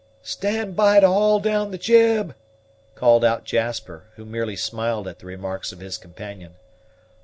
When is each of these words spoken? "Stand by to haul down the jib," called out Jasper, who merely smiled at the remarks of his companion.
"Stand 0.23 0.75
by 0.75 0.99
to 0.99 1.07
haul 1.07 1.39
down 1.39 1.69
the 1.69 1.77
jib," 1.77 2.33
called 2.95 3.23
out 3.23 3.43
Jasper, 3.43 4.05
who 4.15 4.25
merely 4.25 4.55
smiled 4.55 5.07
at 5.07 5.19
the 5.19 5.27
remarks 5.27 5.71
of 5.71 5.79
his 5.79 5.99
companion. 5.99 6.55